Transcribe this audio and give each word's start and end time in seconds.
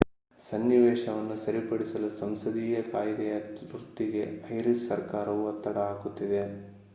ಸನ್ನಿವೇಶವನ್ನು 0.39 1.35
ಸರಿಪಡಿಸಲು 1.37 2.09
ಸಂಸದೀಯ 2.15 2.77
ಕಾಯ್ದೆಯ 2.89 3.35
ತುರ್ತಿಗೆ 3.61 4.23
ಐರಿಶ್ 4.51 4.87
ಸರ್ಕಾರವು 4.87 5.43
ಒತ್ತಡ 5.45 5.77
ಹಾಕುತ್ತಿದೆ 5.87 6.43